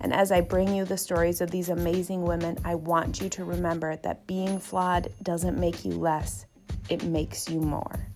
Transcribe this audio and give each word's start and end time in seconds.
And 0.00 0.12
as 0.12 0.30
I 0.30 0.40
bring 0.40 0.74
you 0.74 0.84
the 0.84 0.96
stories 0.96 1.40
of 1.40 1.50
these 1.50 1.70
amazing 1.70 2.22
women, 2.22 2.56
I 2.64 2.76
want 2.76 3.20
you 3.20 3.28
to 3.30 3.44
remember 3.44 3.96
that 3.96 4.26
being 4.26 4.58
flawed 4.58 5.12
doesn't 5.22 5.58
make 5.58 5.84
you 5.84 5.92
less, 5.92 6.46
it 6.88 7.02
makes 7.04 7.48
you 7.48 7.60
more. 7.60 8.06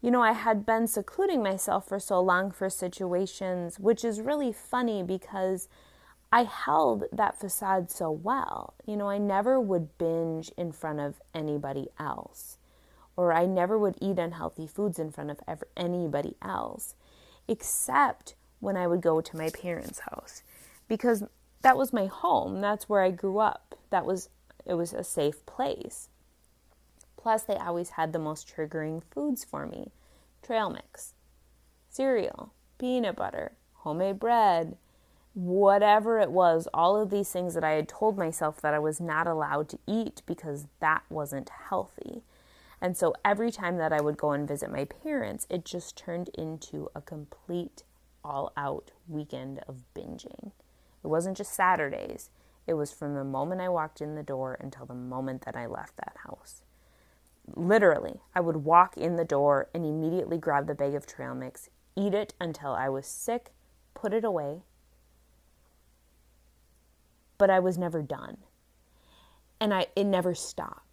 You 0.00 0.10
know, 0.10 0.22
I 0.22 0.32
had 0.32 0.66
been 0.66 0.86
secluding 0.86 1.42
myself 1.42 1.88
for 1.88 1.98
so 1.98 2.20
long 2.20 2.50
for 2.50 2.68
situations, 2.68 3.78
which 3.78 4.04
is 4.04 4.20
really 4.20 4.52
funny 4.52 5.02
because 5.02 5.68
I 6.30 6.44
held 6.44 7.04
that 7.10 7.40
facade 7.40 7.90
so 7.90 8.10
well. 8.10 8.74
You 8.84 8.96
know, 8.96 9.08
I 9.08 9.16
never 9.16 9.58
would 9.58 9.96
binge 9.96 10.50
in 10.58 10.72
front 10.72 11.00
of 11.00 11.22
anybody 11.34 11.88
else 11.98 12.58
or 13.16 13.32
I 13.32 13.46
never 13.46 13.78
would 13.78 13.96
eat 14.00 14.18
unhealthy 14.18 14.66
foods 14.66 14.98
in 14.98 15.10
front 15.10 15.30
of 15.30 15.40
ever, 15.46 15.66
anybody 15.76 16.36
else, 16.42 16.94
except 17.48 18.34
when 18.60 18.76
I 18.76 18.86
would 18.86 19.00
go 19.00 19.20
to 19.20 19.36
my 19.36 19.50
parents' 19.50 20.00
house 20.00 20.42
because 20.88 21.24
that 21.62 21.76
was 21.76 21.92
my 21.92 22.06
home. 22.06 22.60
That's 22.60 22.88
where 22.88 23.02
I 23.02 23.10
grew 23.10 23.38
up. 23.38 23.74
That 23.90 24.04
was 24.04 24.28
it 24.66 24.74
was 24.74 24.92
a 24.92 25.04
safe 25.04 25.44
place. 25.46 26.08
Plus, 27.16 27.42
they 27.42 27.56
always 27.56 27.90
had 27.90 28.12
the 28.12 28.18
most 28.18 28.48
triggering 28.48 29.02
foods 29.10 29.44
for 29.44 29.66
me 29.66 29.90
trail 30.42 30.68
mix, 30.68 31.14
cereal, 31.88 32.52
peanut 32.78 33.16
butter, 33.16 33.52
homemade 33.76 34.18
bread, 34.18 34.76
whatever 35.32 36.20
it 36.20 36.30
was, 36.30 36.68
all 36.74 37.00
of 37.00 37.10
these 37.10 37.30
things 37.30 37.54
that 37.54 37.64
I 37.64 37.72
had 37.72 37.88
told 37.88 38.18
myself 38.18 38.60
that 38.60 38.74
I 38.74 38.78
was 38.78 39.00
not 39.00 39.26
allowed 39.26 39.68
to 39.70 39.78
eat 39.86 40.22
because 40.26 40.66
that 40.80 41.02
wasn't 41.08 41.50
healthy. 41.68 42.22
And 42.84 42.98
so 42.98 43.14
every 43.24 43.50
time 43.50 43.78
that 43.78 43.94
I 43.94 44.02
would 44.02 44.18
go 44.18 44.32
and 44.32 44.46
visit 44.46 44.70
my 44.70 44.84
parents, 44.84 45.46
it 45.48 45.64
just 45.64 45.96
turned 45.96 46.28
into 46.34 46.90
a 46.94 47.00
complete 47.00 47.82
all 48.22 48.52
out 48.58 48.90
weekend 49.08 49.60
of 49.66 49.84
binging. 49.96 50.52
It 51.02 51.06
wasn't 51.06 51.38
just 51.38 51.54
Saturdays, 51.54 52.28
it 52.66 52.74
was 52.74 52.92
from 52.92 53.14
the 53.14 53.24
moment 53.24 53.62
I 53.62 53.70
walked 53.70 54.02
in 54.02 54.16
the 54.16 54.22
door 54.22 54.58
until 54.60 54.84
the 54.84 54.92
moment 54.92 55.46
that 55.46 55.56
I 55.56 55.64
left 55.64 55.96
that 55.96 56.18
house. 56.24 56.62
Literally, 57.46 58.20
I 58.34 58.40
would 58.40 58.56
walk 58.56 58.98
in 58.98 59.16
the 59.16 59.24
door 59.24 59.70
and 59.72 59.86
immediately 59.86 60.36
grab 60.36 60.66
the 60.66 60.74
bag 60.74 60.94
of 60.94 61.06
trail 61.06 61.34
mix, 61.34 61.70
eat 61.96 62.12
it 62.12 62.34
until 62.38 62.72
I 62.72 62.90
was 62.90 63.06
sick, 63.06 63.52
put 63.94 64.12
it 64.12 64.24
away. 64.24 64.60
But 67.38 67.48
I 67.48 67.60
was 67.60 67.78
never 67.78 68.02
done. 68.02 68.36
And 69.58 69.72
I 69.72 69.86
it 69.96 70.04
never 70.04 70.34
stopped 70.34 70.84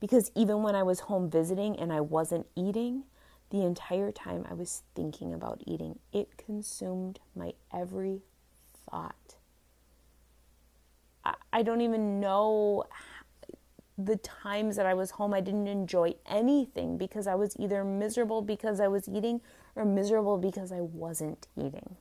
because 0.00 0.30
even 0.34 0.62
when 0.62 0.74
I 0.74 0.82
was 0.82 1.00
home 1.00 1.30
visiting 1.30 1.78
and 1.78 1.92
I 1.92 2.00
wasn't 2.00 2.46
eating, 2.56 3.04
the 3.50 3.64
entire 3.64 4.12
time 4.12 4.46
I 4.48 4.54
was 4.54 4.82
thinking 4.94 5.32
about 5.32 5.62
eating. 5.66 5.98
It 6.12 6.36
consumed 6.36 7.18
my 7.34 7.54
every 7.72 8.22
thought. 8.90 9.36
I, 11.24 11.34
I 11.52 11.62
don't 11.62 11.80
even 11.80 12.20
know 12.20 12.84
the 13.98 14.16
times 14.16 14.76
that 14.76 14.86
I 14.86 14.94
was 14.94 15.10
home, 15.10 15.34
I 15.34 15.40
didn't 15.40 15.66
enjoy 15.66 16.14
anything 16.24 16.96
because 16.96 17.26
I 17.26 17.34
was 17.34 17.56
either 17.58 17.82
miserable 17.82 18.42
because 18.42 18.78
I 18.78 18.86
was 18.86 19.08
eating 19.08 19.40
or 19.74 19.84
miserable 19.84 20.38
because 20.38 20.70
I 20.70 20.80
wasn't 20.80 21.48
eating. 21.56 21.96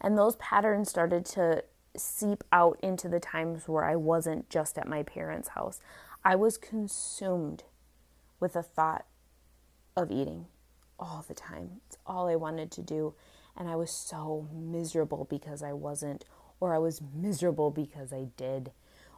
And 0.00 0.16
those 0.16 0.36
patterns 0.36 0.88
started 0.88 1.26
to 1.26 1.62
seep 1.94 2.42
out 2.52 2.78
into 2.82 3.08
the 3.08 3.20
times 3.20 3.68
where 3.68 3.84
I 3.84 3.96
wasn't 3.96 4.48
just 4.48 4.78
at 4.78 4.88
my 4.88 5.02
parents' 5.02 5.48
house. 5.48 5.80
I 6.26 6.34
was 6.34 6.58
consumed 6.58 7.62
with 8.40 8.54
the 8.54 8.62
thought 8.64 9.06
of 9.96 10.10
eating 10.10 10.46
all 10.98 11.24
the 11.28 11.34
time. 11.34 11.80
It's 11.86 11.98
all 12.04 12.26
I 12.26 12.34
wanted 12.34 12.72
to 12.72 12.82
do. 12.82 13.14
And 13.56 13.68
I 13.68 13.76
was 13.76 13.92
so 13.92 14.48
miserable 14.52 15.28
because 15.30 15.62
I 15.62 15.72
wasn't, 15.72 16.24
or 16.58 16.74
I 16.74 16.78
was 16.78 17.00
miserable 17.14 17.70
because 17.70 18.12
I 18.12 18.26
did, 18.36 18.72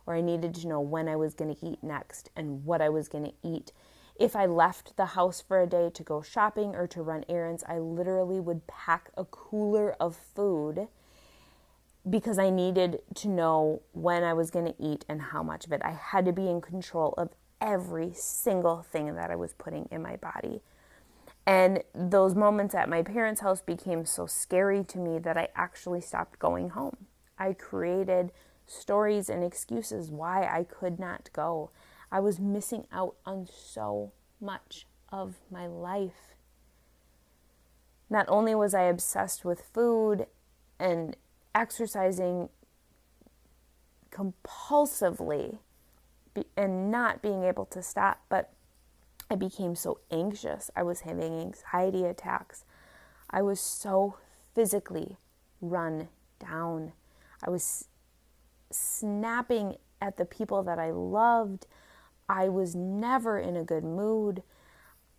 or 0.04 0.16
I 0.16 0.20
needed 0.20 0.54
to 0.56 0.68
know 0.68 0.82
when 0.82 1.08
I 1.08 1.16
was 1.16 1.32
going 1.32 1.54
to 1.54 1.66
eat 1.66 1.82
next 1.82 2.28
and 2.36 2.66
what 2.66 2.82
I 2.82 2.90
was 2.90 3.08
going 3.08 3.24
to 3.24 3.32
eat. 3.42 3.72
If 4.14 4.36
I 4.36 4.44
left 4.44 4.98
the 4.98 5.06
house 5.06 5.40
for 5.40 5.62
a 5.62 5.66
day 5.66 5.88
to 5.88 6.02
go 6.02 6.20
shopping 6.20 6.74
or 6.74 6.86
to 6.88 7.00
run 7.00 7.24
errands, 7.26 7.64
I 7.66 7.78
literally 7.78 8.38
would 8.38 8.66
pack 8.66 9.12
a 9.16 9.24
cooler 9.24 9.92
of 9.98 10.14
food 10.14 10.88
because 12.08 12.38
I 12.38 12.50
needed 12.50 13.00
to 13.16 13.28
know 13.28 13.82
when 13.92 14.24
I 14.24 14.32
was 14.32 14.50
going 14.50 14.66
to 14.66 14.74
eat 14.78 15.04
and 15.08 15.20
how 15.20 15.42
much 15.42 15.66
of 15.66 15.72
it. 15.72 15.82
I 15.84 15.92
had 15.92 16.24
to 16.26 16.32
be 16.32 16.48
in 16.48 16.60
control 16.60 17.14
of 17.16 17.30
every 17.60 18.12
single 18.14 18.82
thing 18.82 19.14
that 19.14 19.30
I 19.30 19.36
was 19.36 19.52
putting 19.54 19.88
in 19.90 20.02
my 20.02 20.16
body. 20.16 20.62
And 21.46 21.82
those 21.94 22.34
moments 22.34 22.74
at 22.74 22.88
my 22.88 23.02
parents' 23.02 23.40
house 23.40 23.62
became 23.62 24.04
so 24.04 24.26
scary 24.26 24.84
to 24.84 24.98
me 24.98 25.18
that 25.18 25.36
I 25.36 25.48
actually 25.56 26.00
stopped 26.00 26.38
going 26.38 26.70
home. 26.70 27.06
I 27.38 27.54
created 27.54 28.32
stories 28.66 29.30
and 29.30 29.42
excuses 29.42 30.10
why 30.10 30.44
I 30.44 30.64
could 30.64 31.00
not 31.00 31.30
go. 31.32 31.70
I 32.12 32.20
was 32.20 32.38
missing 32.38 32.86
out 32.92 33.16
on 33.24 33.48
so 33.50 34.12
much 34.40 34.86
of 35.10 35.36
my 35.50 35.66
life. 35.66 36.34
Not 38.10 38.26
only 38.28 38.54
was 38.54 38.74
I 38.74 38.82
obsessed 38.82 39.44
with 39.44 39.62
food 39.72 40.26
and 40.78 41.16
exercising 41.54 42.48
compulsively 44.10 45.58
and 46.56 46.90
not 46.90 47.22
being 47.22 47.44
able 47.44 47.66
to 47.66 47.82
stop, 47.82 48.20
but 48.28 48.52
I 49.30 49.34
became 49.34 49.74
so 49.74 50.00
anxious. 50.10 50.70
I 50.74 50.82
was 50.82 51.00
having 51.00 51.38
anxiety 51.38 52.04
attacks. 52.04 52.64
I 53.30 53.42
was 53.42 53.60
so 53.60 54.16
physically 54.54 55.18
run 55.60 56.08
down. 56.38 56.92
I 57.46 57.50
was 57.50 57.88
snapping 58.70 59.76
at 60.00 60.16
the 60.16 60.24
people 60.24 60.62
that 60.62 60.78
I 60.78 60.90
loved. 60.90 61.66
I 62.28 62.48
was 62.48 62.74
never 62.74 63.38
in 63.38 63.56
a 63.56 63.64
good 63.64 63.84
mood. 63.84 64.42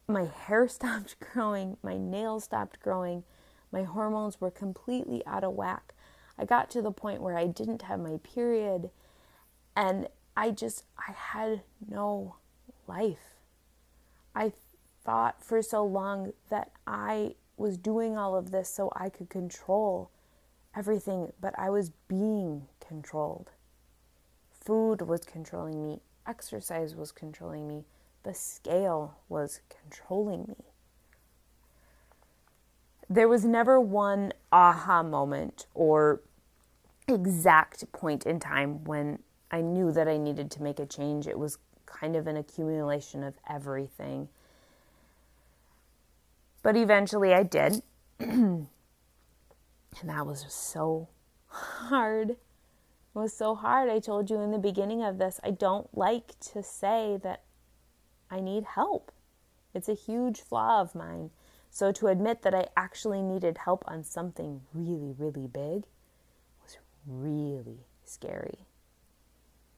My 0.07 0.25
hair 0.25 0.67
stopped 0.69 1.19
growing. 1.19 1.77
My 1.83 1.97
nails 1.97 2.45
stopped 2.45 2.79
growing. 2.79 3.23
My 3.71 3.83
hormones 3.83 4.41
were 4.41 4.51
completely 4.51 5.23
out 5.27 5.43
of 5.43 5.53
whack. 5.53 5.93
I 6.39 6.45
got 6.45 6.69
to 6.71 6.81
the 6.81 6.91
point 6.91 7.21
where 7.21 7.37
I 7.37 7.47
didn't 7.47 7.81
have 7.83 7.99
my 7.99 8.17
period 8.23 8.91
and 9.75 10.07
I 10.37 10.51
just 10.51 10.85
I 10.97 11.11
had 11.11 11.63
no 11.85 12.35
life. 12.87 13.35
I 14.33 14.53
thought 15.03 15.43
for 15.43 15.61
so 15.61 15.83
long 15.83 16.31
that 16.49 16.71
I 16.87 17.35
was 17.57 17.77
doing 17.77 18.17
all 18.17 18.37
of 18.37 18.51
this 18.51 18.69
so 18.69 18.89
I 18.95 19.09
could 19.09 19.29
control 19.29 20.11
everything, 20.73 21.33
but 21.41 21.53
I 21.59 21.69
was 21.69 21.91
being 22.07 22.67
controlled. 22.79 23.51
Food 24.63 25.01
was 25.01 25.25
controlling 25.25 25.85
me, 25.85 25.99
exercise 26.25 26.95
was 26.95 27.11
controlling 27.11 27.67
me, 27.67 27.83
the 28.23 28.33
scale 28.33 29.17
was 29.27 29.59
controlling 29.69 30.45
me 30.47 30.69
there 33.09 33.27
was 33.27 33.43
never 33.43 33.79
one 33.79 34.31
aha 34.51 35.01
moment 35.01 35.65
or 35.73 36.21
exact 37.09 37.91
point 37.91 38.25
in 38.25 38.39
time 38.39 38.83
when 38.83 39.19
I 39.51 39.61
knew 39.61 39.91
that 39.91 40.07
I 40.07 40.17
needed 40.17 40.51
to 40.51 40.63
make 40.63 40.79
a 40.79 40.85
change. 40.85 41.27
It 41.27 41.37
was 41.37 41.57
kind 41.85 42.15
of 42.15 42.27
an 42.27 42.37
accumulation 42.37 43.23
of 43.23 43.35
everything. 43.49 44.29
But 46.61 46.75
eventually 46.75 47.33
I 47.33 47.43
did. 47.43 47.81
and 48.19 48.67
that 50.03 50.25
was 50.25 50.45
so 50.49 51.07
hard. 51.47 52.31
It 52.31 52.37
was 53.13 53.35
so 53.35 53.55
hard. 53.55 53.89
I 53.89 53.99
told 53.99 54.29
you 54.29 54.39
in 54.41 54.51
the 54.51 54.59
beginning 54.59 55.03
of 55.03 55.17
this, 55.17 55.39
I 55.43 55.51
don't 55.51 55.95
like 55.97 56.39
to 56.51 56.61
say 56.61 57.19
that 57.23 57.43
I 58.29 58.39
need 58.39 58.63
help. 58.63 59.11
It's 59.73 59.89
a 59.89 59.95
huge 59.95 60.41
flaw 60.41 60.81
of 60.81 60.95
mine. 60.95 61.31
So 61.71 61.91
to 61.93 62.07
admit 62.07 62.41
that 62.43 62.53
I 62.53 62.67
actually 62.75 63.21
needed 63.21 63.59
help 63.59 63.83
on 63.87 64.03
something 64.03 64.61
really, 64.73 65.13
really 65.17 65.47
big 65.47 65.85
really 67.09 67.85
scary. 68.05 68.68